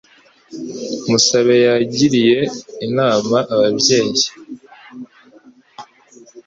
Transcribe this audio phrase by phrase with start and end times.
[1.09, 2.39] Musabe yagiriye
[2.87, 4.25] inama ababyeyi